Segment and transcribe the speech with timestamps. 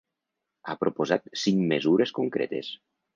[0.71, 2.71] Ha proposat cinc mesures concretes.